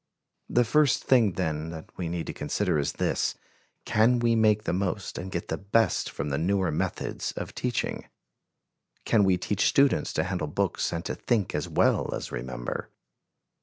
[0.49, 3.35] The first thing, then, that we need to consider is this:
[3.85, 8.07] Can we make the most and get the best from the newer methods of teaching?
[9.05, 12.89] Can we teach students to handle books and to think as well as remember?